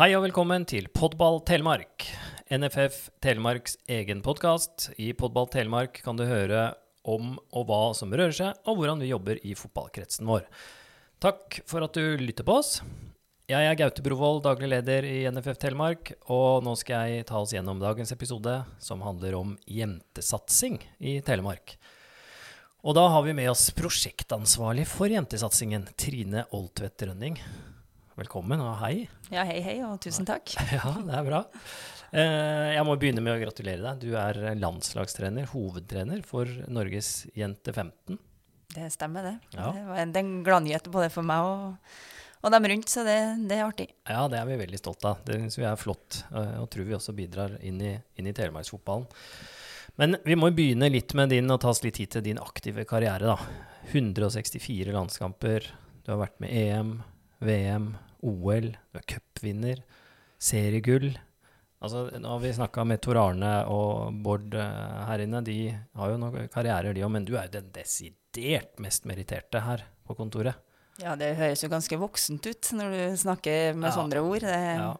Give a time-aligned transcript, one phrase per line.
[0.00, 2.06] Hei og velkommen til Podball Telemark,
[2.48, 4.86] NFF Telemarks egen podkast.
[4.96, 6.70] I Podball Telemark kan du høre
[7.04, 10.46] om og hva som rører seg, og hvordan vi jobber i fotballkretsen vår.
[11.20, 12.78] Takk for at du lytter på oss.
[13.52, 17.52] Jeg er Gaute Brovold, daglig leder i NFF Telemark, og nå skal jeg ta oss
[17.52, 21.76] gjennom dagens episode, som handler om jentesatsing i Telemark.
[22.88, 27.36] Og da har vi med oss prosjektansvarlig for jentesatsingen, Trine Oltvedt Rønning.
[28.20, 29.06] Velkommen og hei.
[29.32, 30.52] Ja, hei, hei, og tusen takk.
[30.76, 31.38] Ja, det er bra.
[32.12, 34.02] Eh, Jeg må begynne med å gratulere deg.
[34.02, 38.18] Du er landslagstrener, hovedtrener for Norges Jente 15.
[38.74, 39.36] Det stemmer, det.
[39.56, 39.70] Ja.
[39.74, 41.94] Det var en, en gladnyhet både for meg og,
[42.44, 43.16] og dem rundt, så det,
[43.50, 43.88] det er artig.
[44.10, 45.22] Ja, det er vi veldig stolt av.
[45.26, 48.36] Det syns vi er flott, eh, og tror vi også bidrar inn i, inn i
[48.36, 49.08] telemarksfotballen.
[50.00, 52.84] Men vi må begynne litt med din, og ta oss litt tid til din aktive
[52.88, 53.88] karriere, da.
[53.96, 55.66] 164 landskamper.
[56.04, 56.94] Du har vært med EM,
[57.42, 57.90] VM,
[58.22, 59.82] OL, du er cupvinner,
[60.40, 61.12] seriegull.
[61.80, 65.40] Altså, nå har vi snakka med Tor Arne og Bård eh, her inne.
[65.46, 65.54] De
[65.96, 69.86] har jo noen karrierer, de òg, men du er jo den desidert mest meritterte her
[70.06, 70.58] på kontoret.
[71.00, 73.96] Ja, det høres jo ganske voksent ut når du snakker med Ja.
[73.96, 74.40] sånne ord.
[74.44, 74.94] Det, Ja.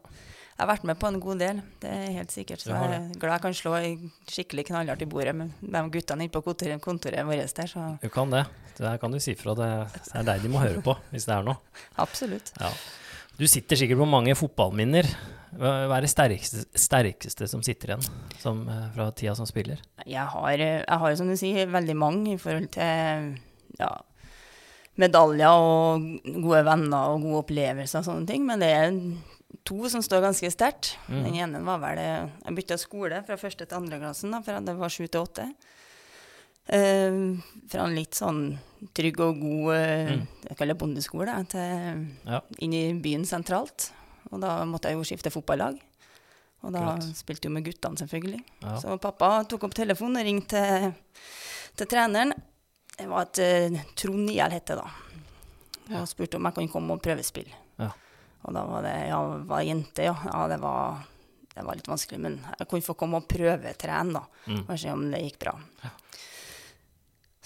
[0.61, 2.61] Jeg har vært med på en god del, det er helt sikkert.
[2.61, 3.71] Så jeg er glad jeg kan slå
[4.29, 8.09] skikkelig knallhardt i bordet med de guttene inne på kontoret, kontoret vårt der, så Du
[8.13, 8.45] kan det.
[8.77, 9.55] Det her kan du si fra.
[9.55, 9.69] Det
[10.15, 11.57] er deg de må høre på, hvis det er noe.
[11.97, 12.53] absolutt.
[12.61, 12.69] Ja.
[13.41, 15.07] Du sitter sikkert på mange fotballminner.
[15.57, 18.05] Hva er det sterkeste, sterkeste som sitter igjen
[18.39, 19.81] som, eh, fra tida som spiller?
[20.05, 23.41] Jeg har, jeg har, som du sier, veldig mange i forhold til
[23.81, 23.91] ja,
[25.01, 28.45] medaljer og gode venner og gode opplevelser og sånne ting.
[28.45, 28.93] Men det er
[29.65, 30.95] to som står ganske sterkt.
[31.09, 31.25] Mm.
[31.25, 34.61] Den ene var vel eh, Jeg bytta skole fra første til andre klassen, da, fra
[34.61, 35.49] det var sju til åtte.
[36.71, 37.17] Eh,
[37.71, 38.59] fra en litt sånn
[38.97, 40.27] trygg og god eh, Mm.
[40.49, 42.41] jeg kaller det bondeskole til Ja.
[42.61, 43.91] inn i byen sentralt.
[44.31, 45.79] Og da måtte jeg jo skifte fotballag.
[46.63, 47.03] Og da Klart.
[47.17, 48.45] spilte jo med guttene, selvfølgelig.
[48.63, 48.77] Ja.
[48.79, 50.95] Så pappa tok opp telefonen og ringte til,
[51.77, 52.33] til treneren.
[52.97, 54.87] Det var et uh, Trond Niel het det da.
[56.01, 57.55] Og spurte om jeg kunne komme og prøvespille.
[57.81, 57.91] Ja.
[58.45, 60.15] Og da var det ja, var jente, ja.
[60.25, 61.01] ja det, var,
[61.55, 64.23] det var litt vanskelig, men jeg kunne få komme og prøvetrene, da.
[64.47, 64.63] Mm.
[64.69, 65.57] Og se om det gikk bra.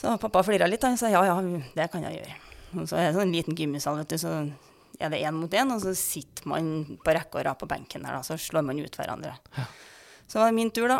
[0.05, 1.39] Så pappa flira litt, han sa ja, ja,
[1.73, 2.35] det kan jeg gjøre.
[2.75, 4.33] Og så er det sånn en liten gymsal, vet du, så
[5.01, 6.67] er det én mot én, og så sitter man
[7.01, 9.33] på rekke og rad på benken der, da, så slår man ut hverandre.
[10.29, 10.99] Så var det min tur, da.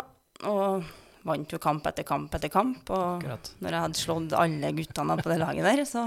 [0.49, 0.87] Og
[1.25, 2.89] vant jo kamp etter kamp etter kamp.
[2.93, 3.51] Og Akkurat.
[3.61, 6.05] når jeg hadde slått alle guttene på det laget der, så,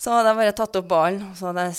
[0.00, 1.78] så hadde jeg bare tatt opp ballen, og så hadde jeg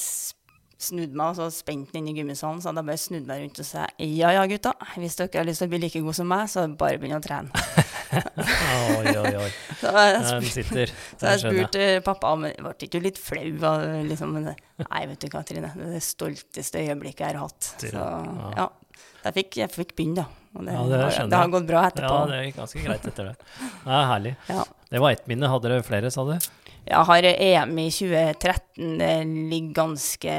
[0.80, 2.62] snudd meg og så spente den inn i gymmisalen.
[2.64, 5.48] Så hadde jeg bare snudd meg rundt og sa ja ja, gutta, hvis dere har
[5.50, 7.52] lyst til å bli like gode som meg, så bare begynn å trene.
[8.40, 9.50] Oi, oi, oi.
[9.82, 10.92] Så jeg, Den sitter.
[11.20, 13.44] så jeg spurte pappa om ble ikke litt flau.
[14.10, 15.70] Liksom, Nei, vet du hva, Trine.
[15.76, 17.70] Det er det stolteste øyeblikket jeg har hatt.
[17.80, 18.50] Så ja.
[18.58, 18.68] ja.
[19.24, 20.28] Jeg fikk, jeg fikk begynne, da.
[20.58, 22.18] Og det, Ja, det har- det har gått bra Ja, etterpå.
[22.32, 23.36] det gikk ganske greit etter det.
[23.86, 24.36] Det er herlig.
[24.50, 24.64] Ja.
[24.90, 25.52] Det var ett minne.
[25.52, 26.34] Hadde dere flere, sa du?
[26.90, 28.98] Jeg har EM i 2013.
[28.98, 29.12] Det
[29.52, 30.36] ligger ganske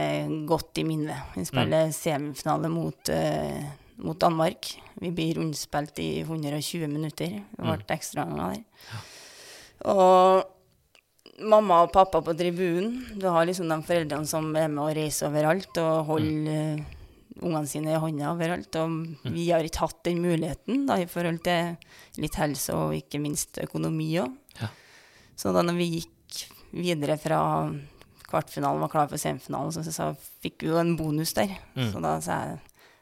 [0.51, 1.35] godt i minnet.
[1.37, 3.65] Vi spiller semifinale mot, uh,
[4.03, 4.73] mot Danmark.
[5.01, 7.39] Vi blir rundspilt i 120 minutter.
[7.39, 7.85] Det ble Mm.
[7.97, 8.65] ekstraomganger der.
[9.91, 10.45] Og
[11.41, 13.19] mamma og pappa på tribunen.
[13.19, 16.85] Du har liksom de foreldrene som er med og reiser overalt og holder mm
[17.43, 18.77] ungene sine i hånda overalt.
[18.81, 21.77] Og vi har ikke hatt den muligheten da, i forhold til
[22.21, 24.35] litt helse og ikke minst økonomi òg.
[24.61, 24.69] Ja.
[25.41, 26.11] Så da når vi gikk
[26.73, 27.41] videre fra
[28.31, 31.57] kvartfinalen var klar for semifinalen, så, så fikk vi jo en bonus der.
[31.75, 31.89] Mm.
[31.93, 32.59] Så da sa jeg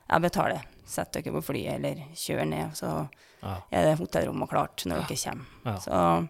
[0.08, 0.62] jeg betaler.
[0.88, 3.08] Sett dere på flyet eller kjør ned, så
[3.42, 3.58] Ja.
[3.70, 5.44] er det hotellrommet klart når dere kommer.
[5.66, 5.74] Ja.
[5.84, 6.28] Så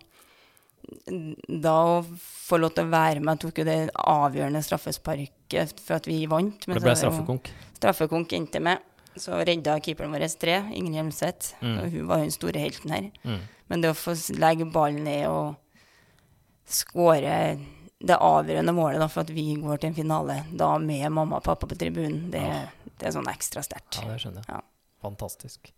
[1.63, 2.03] da å
[2.49, 6.67] få lov til å være med, tok jo det avgjørende straffesparket for at vi vant.
[6.67, 7.51] men Det ble straffekonk.
[7.79, 8.79] Straffekonk endte med.
[9.19, 11.55] Så redda keeperen vår tre, Ingrid Hjelmseth.
[11.61, 11.79] Mm.
[11.91, 13.11] Hun var den store helten her.
[13.25, 13.41] Mm.
[13.69, 15.57] Men det å få legge ballen ned og
[16.71, 17.35] skåre
[17.99, 21.47] det avgjørende målet da, for at vi går til en finale, da med mamma og
[21.47, 22.45] pappa på tribunen, det,
[23.01, 23.99] det er sånn ekstra sterkt.
[23.99, 24.55] Ja, det skjønner jeg.
[24.55, 24.63] Ja.
[25.03, 25.73] Fantastisk.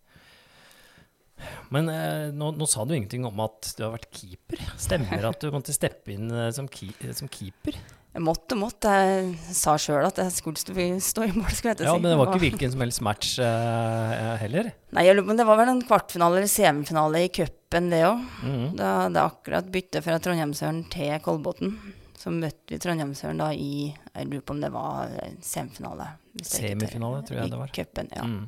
[1.73, 4.61] Men eh, nå, nå sa du ingenting om at du har vært keeper.
[4.81, 7.79] Stemmer at du måtte steppe inn eh, som, ki som keeper?
[8.11, 8.91] Jeg måtte, måtte.
[8.91, 10.75] Jeg sa sjøl at jeg skulle stå,
[11.05, 13.03] stå i mål, skulle jeg til å Ja, men det var ikke hvilken som helst
[13.07, 14.73] match uh, heller.
[14.97, 18.03] Nei, jeg lurer på om det var vel en kvartfinale eller semifinale i cupen, det
[18.09, 18.27] òg.
[18.43, 18.67] Mhm.
[18.81, 21.77] Da hadde jeg akkurat bytte fra Trondheimsøren til Kolbotn.
[22.21, 25.15] Så møtte vi Trondheimsøren da i Jeg lurer på om det var
[25.47, 26.11] semifinale.
[26.43, 27.71] Semifinale, tror jeg det var.
[27.71, 28.27] I cupen, ja.
[28.27, 28.43] Mm.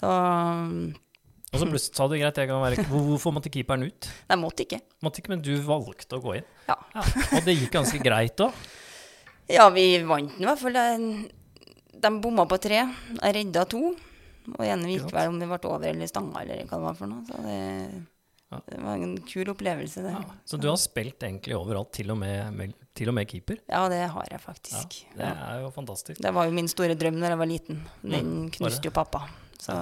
[0.00, 0.16] Så
[1.52, 4.08] Og så plutselig sa du greit, jeg kan være Hvorfor måtte keeperen ut?
[4.30, 4.78] Nei, måtte ikke.
[5.04, 6.46] Måtte ikke, men du valgte å gå inn.
[6.68, 6.76] Ja.
[7.02, 8.52] Og det gikk ganske greit òg.
[9.52, 10.76] Ja, vi vant den i hvert fall.
[11.92, 12.78] De, bomma på tre.
[13.18, 13.80] Jeg redda to.
[14.54, 17.10] Og Ikke gikk vel om det ble over eller stanga eller hva det var for
[17.10, 17.24] noe.
[17.28, 17.58] Så det,
[18.52, 18.60] Ja.
[18.70, 20.12] det var en kul opplevelse, det.
[20.14, 20.22] Ja.
[20.48, 23.60] Så du har spilt egentlig overalt, til og med, med, til og med keeper.
[23.68, 24.96] Ja, det har jeg Ja, faktisk.
[25.18, 26.22] det er jo fantastisk.
[26.22, 27.82] Det var jo min store drøm da jeg var liten.
[28.02, 29.26] Den Mm, knuste jo pappa.
[29.62, 29.76] Så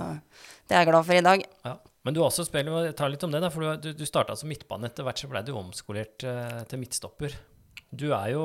[0.69, 1.47] det er jeg glad for i dag.
[1.65, 1.79] Ja.
[2.07, 4.89] Men du også spiller, ta litt om det, da, for du, du starta som midtbane.
[4.89, 7.35] Etter hvert så ble du omskolert eh, til midtstopper.
[7.91, 8.45] Du er jo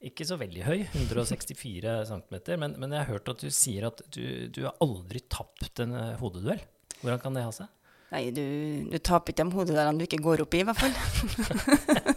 [0.00, 4.00] ikke så veldig høy, 164 cm, men, men jeg har hørt at du sier at
[4.08, 6.62] du, du har aldri tapt en eh, hodeduell.
[7.02, 7.70] Hvordan kan det ha seg?
[8.10, 8.42] Nei, du,
[8.90, 10.96] du taper ikke de hodeduellene du ikke går opp i, i hvert fall.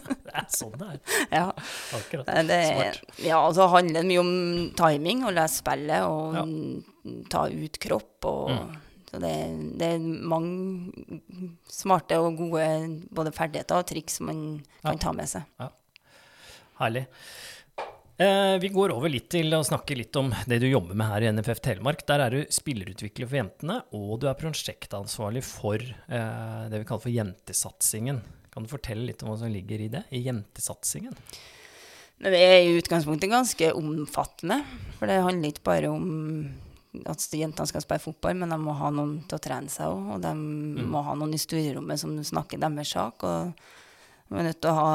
[0.40, 1.00] Det er sånn det er.
[1.32, 1.44] Ja,
[1.98, 2.26] Akkurat.
[2.26, 3.20] det, det, Smart.
[3.28, 4.34] ja altså handler det mye om
[4.80, 6.46] timing, å lese spillet og Ja.
[7.30, 8.26] ta ut kropp.
[8.26, 8.80] Og, Mm.
[9.14, 9.32] Så det,
[9.78, 11.20] det er mange
[11.70, 12.64] smarte og gode
[13.14, 15.02] både ferdigheter og triks man kan Ja.
[15.04, 15.44] ta med seg.
[16.80, 17.04] Herlig.
[18.18, 21.22] Eh, vi går over litt til å snakke litt om det du jobber med her
[21.28, 22.02] i NFF Telemark.
[22.10, 27.06] Der er du spillerutvikler for jentene, og du er prosjektansvarlig for eh, det vi kaller
[27.06, 28.22] for jentesatsingen.
[28.54, 31.16] Kan du fortelle litt om hva som ligger i det, i jentesatsingen?
[32.24, 34.60] Det er i utgangspunktet ganske omfattende.
[35.00, 36.06] For det handler ikke bare om
[37.10, 40.12] at jentene skal spille fotball, men de må ha noen til å trene seg òg.
[40.16, 40.86] Og de Mm.
[40.94, 43.24] må ha noen i styrerommet som snakker deres sak.
[43.24, 43.54] Og
[44.34, 44.94] de er nødt til å ha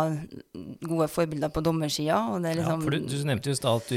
[0.91, 2.19] gode forbilder på dommersida.
[2.35, 3.93] Liksom Ja, liksom for du, du nevnte jo at,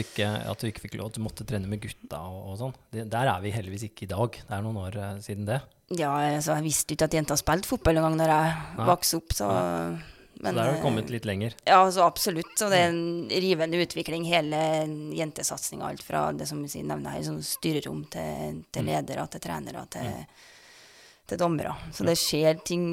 [0.51, 2.75] at du ikke fikk lov, at du måtte trene med gutta og, og sånn.
[2.93, 4.38] Der er vi heldigvis ikke i dag.
[4.38, 5.61] Det er noen år eh, siden det.
[5.97, 8.85] Ja, altså, jeg visste ikke at jenter spilte fotball engang da jeg Nei.
[8.93, 9.47] vokste opp, så
[10.41, 11.57] Så der har du eh, kommet litt lenger.
[11.67, 12.53] Ja, altså, absolutt.
[12.57, 14.61] Så det er en rivende utvikling, hele
[15.17, 15.89] jentesatsinga.
[15.89, 18.93] Alt fra det som vi nevner her, sånn styrerom til, til Mm.
[18.93, 20.07] ledere, til trenere, til,
[21.31, 21.73] til dommere.
[21.95, 22.83] Så det skjer ting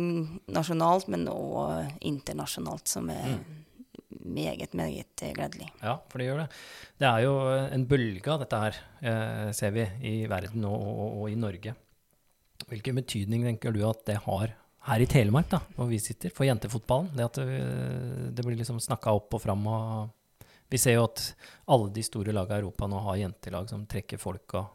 [0.55, 3.39] nasjonalt, men òg internasjonalt, som er
[4.09, 5.69] meget, meget eh, gledelig.
[5.83, 6.49] Ja, for det gjør det.
[7.01, 7.35] Det er jo
[7.75, 11.75] en bølge av dette her, eh, ser vi, i verden og, og, og i Norge.
[12.69, 14.55] Hvilken betydning tenker du at det har
[14.89, 17.11] her i Telemark, da, hvor vi sitter, for jentefotballen?
[17.17, 17.59] Det at det,
[18.37, 20.15] det blir liksom snakka opp og fram og
[20.69, 21.23] Vi ser jo at
[21.73, 24.67] alle de store lagene i Europa nå har jentelag som trekker folk og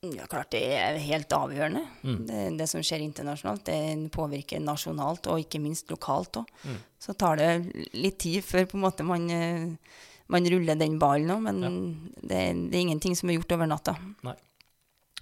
[0.00, 1.82] Ja, klart det er helt avgjørende.
[2.00, 2.20] Mm.
[2.24, 6.52] Det, det som skjer internasjonalt, det påvirker nasjonalt og ikke minst lokalt òg.
[6.64, 6.78] Mm.
[7.04, 7.50] Så tar det
[7.92, 9.66] litt tid før på en måte man, eh,
[10.32, 11.60] man ruller den ballen òg, men
[12.16, 12.38] det,
[12.72, 13.98] det er ingenting som er gjort over natta.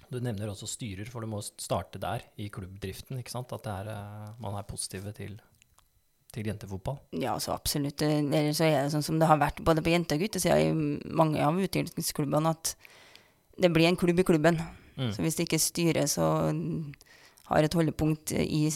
[0.09, 3.51] Du nevner også styrer, for du må starte der, i klubbdriften, ikke sant?
[3.51, 5.35] At det er, eh, man er positive til,
[6.31, 7.01] til jentefotball.
[7.19, 7.99] Ja, så absolutt.
[8.07, 10.55] Eh, Eller så er det sånn som det har vært både på jente- og guttesida
[10.63, 12.73] i mange av utviklingsklubbene, at
[13.61, 14.59] det blir en klubb i klubben.
[14.99, 15.11] Mm.
[15.15, 16.25] Så hvis det ikke styret så
[17.49, 18.67] har et holdepunkt i,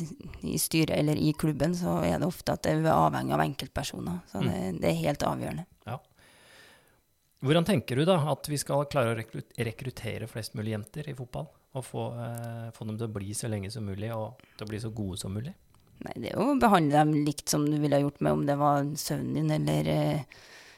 [0.49, 4.21] i styret eller i klubben, så er det ofte at det er avhengig av enkeltpersoner.
[4.31, 4.47] Så Mm.
[4.49, 5.65] det, det er helt avgjørende.
[7.43, 11.49] Hvordan tenker du da at vi skal klare å rekruttere flest mulig jenter i fotball?
[11.75, 14.69] Og få, eh, få dem til å bli så lenge som mulig, og til å
[14.69, 15.51] bli så gode som mulig?
[16.05, 18.55] Nei, det er jo å behandle dem likt som du ville gjort med om det
[18.57, 20.23] var sønnen din eller, eh,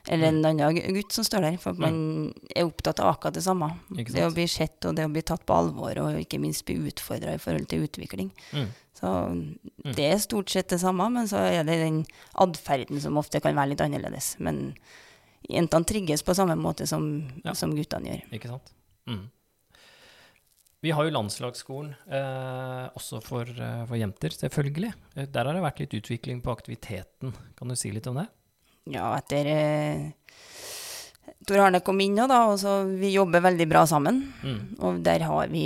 [0.07, 1.57] eller en annen gutt som står der.
[1.61, 3.71] For man er opptatt av akkurat det samme.
[3.89, 6.77] Det å bli sett og det å bli tatt på alvor, og ikke minst bli
[6.89, 8.31] utfordra i forhold til utvikling.
[8.53, 8.67] Mm.
[8.95, 9.11] Så
[9.97, 12.03] det er stort sett det samme, men så er det den
[12.41, 14.35] atferden som ofte kan være litt annerledes.
[14.39, 14.75] Men
[15.49, 17.53] jentene trigges på samme måte som, Ja.
[17.53, 18.29] som guttene gjør.
[18.33, 18.71] Ikke sant?
[19.07, 19.25] Mm.
[20.85, 24.93] Vi har jo landslagsskolen eh, også for, eh, for jenter, selvfølgelig.
[25.15, 27.33] Eh, Der har det vært litt utvikling på aktiviteten.
[27.57, 28.27] Kan du si litt om det?
[28.85, 30.11] Ja, etter eh,
[31.45, 34.21] Tor Arne kom inn nå, da, og så vi jobber veldig bra sammen.
[34.45, 34.59] Mm.
[34.85, 35.65] Og der har vi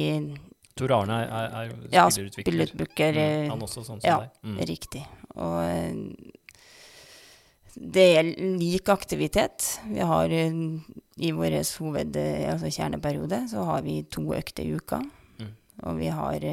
[0.79, 3.15] Tor Arne er, er, er Ja, spillerutvikler.
[3.15, 3.23] Mm.
[3.23, 4.37] eh, Han også sånn som ja, deg.
[4.47, 4.59] Mm.
[4.69, 5.03] Riktig.
[5.35, 6.29] Og eh,
[7.79, 9.67] det er lik aktivitet.
[9.87, 14.99] Vi har i vår hoved, altså kjerneperiode, så har vi to økter i uka.
[15.39, 15.51] Mm.
[15.87, 16.43] Og vi har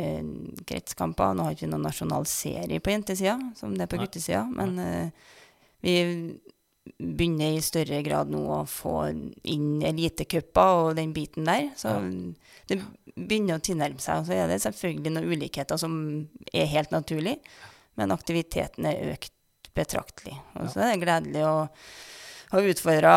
[0.71, 1.35] kretskamper.
[1.35, 4.45] Nå har vi ikke noen nasjonal serie på jentesida, som det er på guttesida.
[4.55, 4.79] Men
[5.83, 5.97] vi
[6.99, 11.71] begynner i større grad nå å få inn elitecuper og den biten der.
[11.79, 11.95] Så
[12.69, 12.81] det
[13.15, 14.23] begynner å tilnærme seg.
[14.23, 15.95] Og så er det selvfølgelig noen ulikheter som
[16.53, 17.39] er helt naturlig,
[17.97, 19.33] men aktiviteten er økt
[19.77, 20.37] betraktelig.
[20.57, 21.57] Og så er det gledelig å
[22.53, 23.13] ha utfordra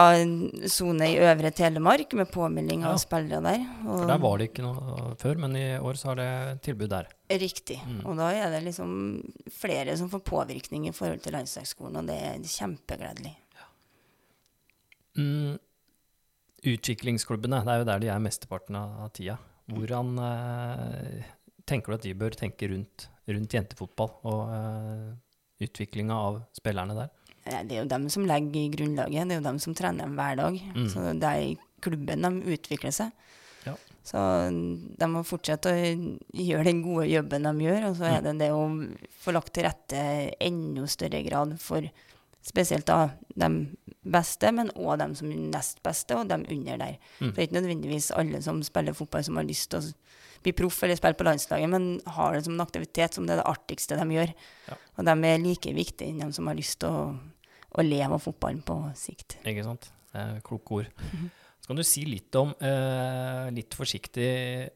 [0.74, 2.98] sone i Øvre Telemark med påmelding av Ja.
[2.98, 3.60] spillere der.
[3.86, 6.90] Og For der var det ikke noe før, men i år så har det tilbud
[6.90, 7.08] der.
[7.30, 7.78] Riktig.
[7.86, 8.06] Mm.
[8.08, 9.22] Og da er det liksom
[9.54, 13.36] flere som får påvirkning i forhold til landslagsskolen, og det er kjempegledelig.
[15.20, 15.60] Mm.
[16.70, 19.38] Utviklingsklubbene, det er jo der de er mesteparten av tida.
[19.70, 21.30] Hvordan eh,
[21.70, 25.08] tenker du at de bør tenke rundt, rundt jentefotball og eh,
[25.68, 27.16] utviklinga av spillerne der?
[27.50, 30.36] Det er jo dem som legger grunnlaget, det er jo dem som trener dem hver
[30.38, 30.60] dag.
[30.76, 30.88] Mm.
[30.92, 33.14] Så det er i klubben de utvikler seg.
[33.66, 33.76] Ja.
[34.06, 38.36] Så de må fortsette å gjøre den gode jobben de gjør, og så er det
[38.42, 38.68] det å
[39.24, 40.04] få lagt til rette
[40.44, 41.88] enda større grad for
[42.46, 43.50] spesielt da de
[44.10, 46.98] beste, men òg de som er nest beste, og de under der.
[47.20, 47.30] Mm.
[47.30, 49.92] For det er ikke nødvendigvis alle som spiller fotball som har lyst til å
[50.44, 53.42] bli proff eller spille på landslaget, men har det som en aktivitet som det er
[53.42, 54.32] det artigste de gjør.
[54.70, 54.80] Ja.
[54.96, 57.04] Og de er like viktige enn de som har lyst til å,
[57.76, 59.40] å leve av fotballen på sikt.
[59.44, 59.92] Ikke sant?
[60.10, 60.92] Det er kloke ord.
[61.12, 61.30] Mhm.
[61.60, 64.72] Så kan du si litt om, eh, litt forsiktig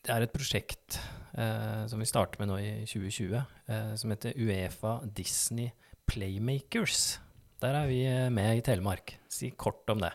[0.00, 0.96] Det er et prosjekt
[1.36, 3.34] eh, som vi starter med nå i 2020,
[3.68, 5.68] eh, som heter Uefa Disney
[6.10, 7.18] Playmakers.
[7.62, 9.06] Der er vi eh, med i Telemark.
[9.30, 10.12] Si kort om det.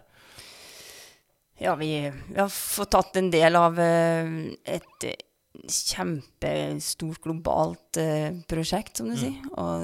[1.61, 4.25] Ja, vi, vi har fått tatt en del av eh,
[4.75, 5.15] et eh,
[5.71, 7.97] kjempestort globalt
[8.49, 9.21] prosjekt, som du Mm.
[9.21, 9.37] sier.
[9.55, 9.79] Og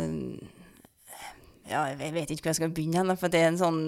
[1.72, 3.82] ja, jeg vet ikke hvor jeg skal begynne, for det er en sånn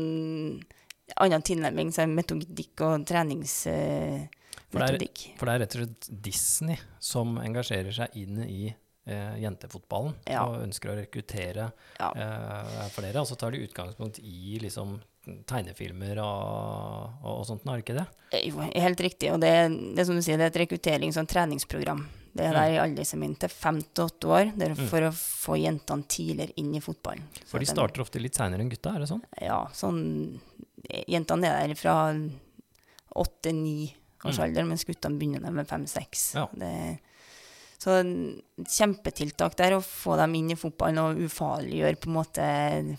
[1.20, 5.18] annen tilnærming, er metodikk og For det er- treningsmetodikk.
[5.38, 8.72] For det er rett og slett Disney som engasjerer seg inn i
[9.06, 10.46] eh, jentefotballen Ja.
[10.46, 12.12] og ønsker å rekruttere Ja.
[12.16, 13.20] eh, flere.
[13.20, 15.00] Og så tar de utgangspunkt i liksom
[15.48, 18.08] tegnefilmer og, og, og sånt, er det ikke det?
[18.34, 19.32] Eh, Jo, helt riktig.
[19.32, 19.54] Og det,
[19.96, 22.06] det er som du sier, det er et rekrutterings- og treningsprogram.
[22.36, 22.58] Det er Mm.
[22.60, 24.46] der i alder som er til fem til åtte år.
[24.58, 24.88] Mm.
[24.90, 27.22] for å få jentene tidligere inn i fotballen.
[27.46, 29.22] For de starter ofte litt seinere enn gutta, er det sånn?
[29.42, 30.40] Ja, sånn
[31.08, 32.12] Jentene er der fra
[33.16, 33.94] åtte-ni
[34.26, 34.44] års Mm.
[34.44, 36.34] alder, mens guttene begynner med fem-seks.
[36.36, 36.48] Ja.
[36.54, 37.00] Det-
[37.84, 37.98] Så
[38.64, 42.46] kjempetiltak der, å få dem inn i fotballen og ufarliggjøre på en måte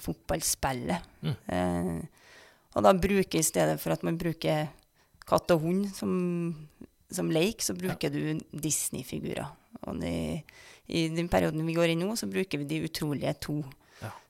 [0.05, 1.07] fotballspillet.
[1.25, 1.37] Mm.
[1.57, 2.35] Eh,
[2.75, 4.67] og da bruke, i stedet for at man bruker
[5.25, 6.12] katt og hund som,
[7.09, 9.47] som leik, så bruker du Disney-figurer.
[9.88, 10.43] Og de,
[10.93, 13.57] i den perioden vi går i nå, så bruker vi de utrolige to.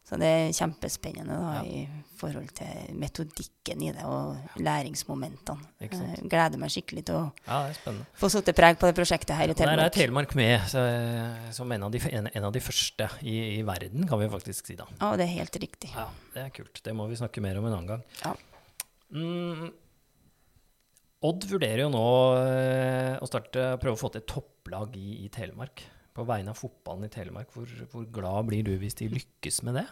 [0.04, 0.10] Ja.
[0.10, 1.62] Så det er kjempespennende da, Ja.
[1.64, 1.88] i
[2.20, 5.64] forhold til metodikken i det, og læringsmomentene.
[5.80, 6.18] Ikke sant?
[6.20, 7.72] Jeg gleder meg skikkelig til å Ja,
[8.20, 9.78] få satt preg på det prosjektet her i Telemark.
[9.80, 10.28] Der er Telemark.
[10.28, 10.82] Telemark med så,
[11.56, 14.66] som en av, de, en, en av de første i, i verden, kan vi faktisk
[14.66, 14.84] si da.
[15.00, 15.90] Ja, det er helt riktig.
[15.94, 16.82] Ja, Det er kult.
[16.84, 18.04] Det må vi snakke mer om en annen gang.
[18.22, 18.34] Ja.
[19.14, 19.72] Mm,
[21.24, 22.04] Odd vurderer jo nå
[22.44, 25.80] eh, å starte, prøve å få til topplag i, i Telemark.
[26.14, 27.50] På vegne av fotballen i Telemark.
[27.54, 29.86] Hvor, hvor glad blir du hvis de lykkes med det?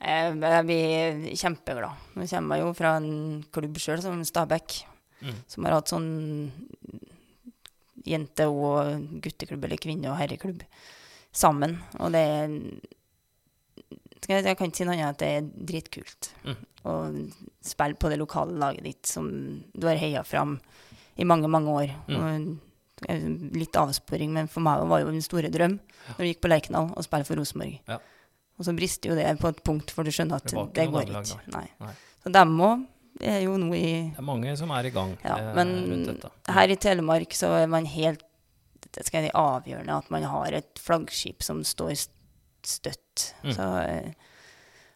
[0.00, 2.08] Jeg, jeg blir kjempeglad.
[2.18, 4.82] Nå kommer jeg jo fra en klubb sjøl, som Stabæk,
[5.24, 5.36] Mm.
[5.48, 6.08] som har hatt sånn
[8.04, 10.62] jente- og gutteklubb, eller kvinne- og herreklubb,
[11.32, 11.78] sammen.
[12.00, 12.50] Og det er
[14.28, 16.30] jeg, kan ikke si noe annet enn at det er dritkult.
[16.44, 16.60] Mm.
[16.84, 16.92] Å
[17.64, 19.30] spille på det lokale laget ditt som
[19.72, 20.58] du har heia fram
[21.16, 21.94] i mange, mange år.
[22.08, 22.16] Mm.
[22.18, 22.58] Og,
[23.08, 26.90] litt avsporing, men for meg var jo en store drøm når vi gikk på Lerkendal
[26.96, 27.78] og spilte for Rosenborg.
[27.88, 27.98] Ja.
[28.58, 31.08] Og så brister jo det på et punkt, for du skjønner at Det det, går
[31.10, 31.38] ikke.
[31.54, 31.66] Nei.
[31.80, 31.94] Nei.
[32.22, 32.84] Så dem òg
[33.22, 36.06] er jo nå i Det er mange som er i gang Ja, eh, men rundt
[36.22, 36.30] dette.
[36.54, 38.22] her i Telemark så er man helt
[39.02, 41.96] skal jeg si, avgjørende at man har et flaggskip som står
[42.64, 43.34] støtt.
[43.42, 43.52] Mm.
[43.56, 44.12] Så eh,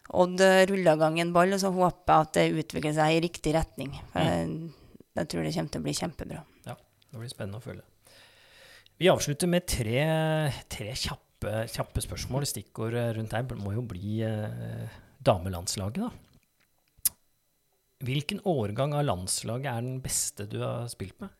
[0.09, 3.17] Odd eh, ruller i gang en ball, og så håper jeg at det utvikler seg
[3.17, 3.91] i riktig retning.
[4.13, 4.29] For Mm.
[4.31, 4.71] jeg,
[5.19, 6.39] jeg tror det kommer til å bli kjempebra.
[6.65, 6.75] Ja,
[7.11, 7.83] Det blir spennende å følge.
[8.99, 10.01] Vi avslutter med tre,
[10.67, 12.43] tre kjappe, kjappe spørsmål.
[12.49, 17.13] Stikkord eh, rundt her må jo bli eh, damelandslaget, da.
[18.03, 21.31] Hvilken årgang av landslaget er den beste du har spilt med?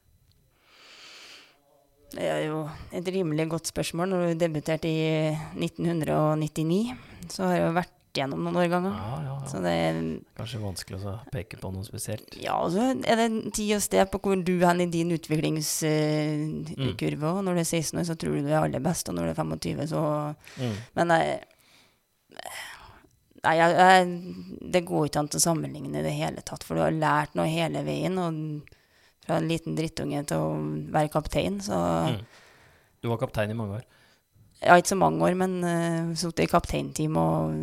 [2.16, 2.64] Det er jo
[2.96, 4.08] et rimelig godt spørsmål.
[4.12, 6.96] Når du debuterte i 1999,
[7.28, 7.76] så har jeg jo
[8.10, 8.92] vært gjennom noen årganger.
[8.92, 9.62] Ja, ja, Så ja.
[9.64, 12.36] det er Kanskje vanskelig å peke på noe spesielt.
[12.42, 17.30] Ja, og så er det tid og sted på hvor du er i din utviklingskurve.
[17.30, 19.24] Og når du er 16 år, så tror du du er aller best, og når
[19.26, 20.76] du er 25, så Mm.
[20.96, 21.40] Men jeg
[23.42, 24.06] Nei, jeg, jeg,
[24.74, 27.48] det går ikke an å sammenligne i det hele tatt, for du har lært noe
[27.48, 28.18] hele veien.
[28.20, 28.34] Og
[29.24, 30.60] fra en liten drittunge til å
[30.92, 31.76] være kaptein, så
[32.10, 32.20] Mm.
[33.02, 33.84] Du var kaptein i mange år.
[34.60, 37.54] Ja, ikke så mange år, men uh, sittet i kapteinteam og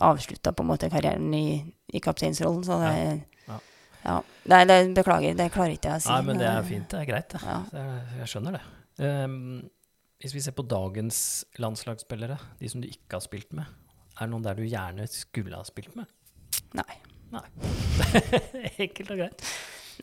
[0.00, 3.12] avslutta på en måte karrieren i, i kapteinsrollen, så det Ja,
[3.48, 3.58] ja.
[4.04, 4.16] ja.
[4.48, 6.08] Nei, det, beklager, det klarer ikke jeg å si.
[6.10, 6.88] Nei, men det er fint.
[6.90, 7.42] Det er greit, det.
[7.44, 7.58] Ja.
[7.70, 8.62] Det- Jeg skjønner det.
[9.02, 9.68] Um,
[10.22, 13.64] hvis vi ser på dagens landslagsspillere, de som du ikke har spilt med,
[14.18, 16.06] er det noen der du gjerne skulle ha spilt med?
[16.74, 16.98] Nei.
[17.32, 17.46] Nei.
[18.82, 19.46] Enkelt og greit.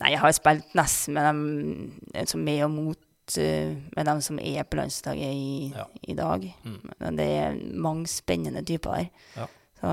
[0.00, 4.38] Nei, jeg har spilt nesten med dem som med og mot eh, med dem som
[4.42, 5.84] er på landslaget i, Ja.
[6.08, 6.46] i dag.
[6.64, 6.80] Mm.
[7.00, 9.10] Men det er mange spennende typer der.
[9.36, 9.46] Ja.
[9.80, 9.92] Så,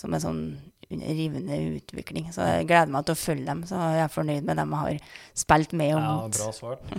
[0.00, 0.44] som er sånn
[0.90, 2.28] under rivende utvikling.
[2.34, 3.62] Så jeg gleder meg til å følge dem.
[3.68, 6.38] Så jeg er fornøyd med dem jeg har spilt med og Ja, mot.
[6.38, 6.92] bra svart.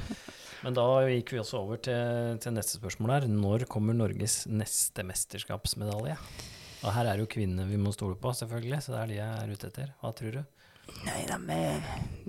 [0.65, 3.27] Men da gikk vi også over til, til neste spørsmål her.
[3.29, 6.15] Når kommer Norges neste mesterskapsmedalje?
[6.85, 9.15] Og her er det jo kvinnene vi må stole på, selvfølgelig, så det er de
[9.19, 9.93] jeg er ute etter.
[10.01, 10.41] Hva tror du?
[11.05, 11.69] Nei, de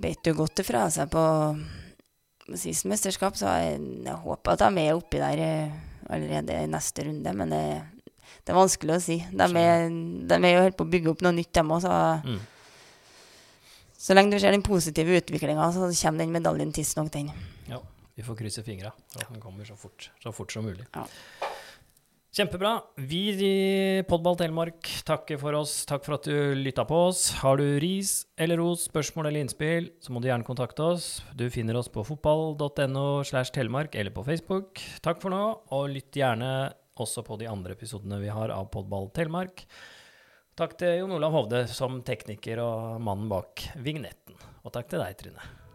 [0.01, 1.23] beit jo godt ifra seg på
[2.57, 5.75] sist mesterskap, så jeg, jeg håper at de er oppi der eh,
[6.09, 7.63] allerede i neste runde, men det,
[8.47, 9.17] det er vanskelig å si.
[9.27, 9.89] De er,
[10.31, 11.91] de er jo helt på å bygge opp noe nytt, dem òg, så
[12.23, 12.39] Mm.
[13.97, 17.31] så lenge du ser den positive utviklinga, så kommer den medaljen tidsnok, den.
[17.67, 17.81] Ja,
[18.15, 20.85] vi får krysse fingra den kommer så fort, så fort som mulig.
[20.95, 21.05] Ja.
[22.37, 22.83] Kjempebra.
[23.01, 25.85] Vi i Podball Telemark takker for oss.
[25.89, 27.31] Takk for at du lytta på oss.
[27.41, 31.23] Har du ris eller ros, spørsmål eller innspill, så må du gjerne kontakte oss.
[31.35, 34.77] Du finner oss på fotball.no slash telemark eller på Facebook.
[35.01, 35.41] Takk for nå,
[35.73, 36.51] og lytt gjerne
[37.03, 39.65] også på de andre episodene vi har av Podball Telemark.
[40.57, 44.39] Takk til Jon Olav Hovde som tekniker og mannen bak vignetten.
[44.65, 45.66] Og takk til deg, Trine.